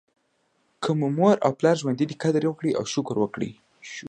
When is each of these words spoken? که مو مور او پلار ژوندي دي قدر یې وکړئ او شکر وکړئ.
که 0.83 0.89
مو 0.99 1.07
مور 1.17 1.35
او 1.45 1.51
پلار 1.59 1.75
ژوندي 1.81 2.05
دي 2.09 2.15
قدر 2.23 2.41
یې 2.43 2.49
وکړئ 2.51 2.71
او 2.75 2.85
شکر 2.93 3.15
وکړئ. 3.19 3.51